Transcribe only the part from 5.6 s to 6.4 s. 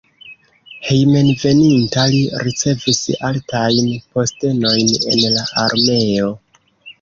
armeo.